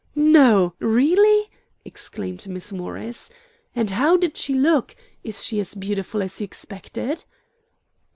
"No, 0.15 0.73
really?" 0.79 1.51
exclaimed 1.85 2.47
Miss 2.47 2.71
Morris. 2.73 3.29
"And 3.75 3.91
how 3.91 4.17
did 4.17 4.35
she 4.35 4.55
look? 4.55 4.95
Is 5.23 5.43
she 5.43 5.59
as 5.59 5.75
beautiful 5.75 6.23
as 6.23 6.41
you 6.41 6.45
expected?" 6.45 7.23